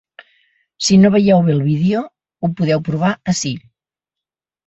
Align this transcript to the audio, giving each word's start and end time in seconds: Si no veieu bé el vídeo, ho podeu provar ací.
Si 0.85 0.95
no 1.01 1.11
veieu 1.15 1.43
bé 1.49 1.53
el 1.57 1.61
vídeo, 1.67 2.01
ho 2.47 2.51
podeu 2.61 2.83
provar 2.87 3.11
ací. 3.35 3.55